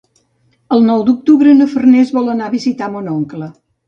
El 0.77 0.79
nou 0.85 1.03
d'octubre 1.09 1.53
na 1.59 1.67
Farners 1.73 2.13
vol 2.15 2.31
anar 2.35 2.47
a 2.47 2.55
visitar 2.55 2.89
mon 2.95 3.11
oncle. 3.13 3.51